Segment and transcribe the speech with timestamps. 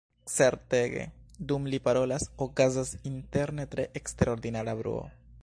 [0.35, 1.03] Certege,
[1.51, 5.07] dum li parolas, okazas interne tre eksterordinara bruo.